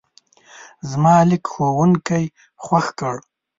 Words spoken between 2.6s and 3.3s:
خوښ کړ.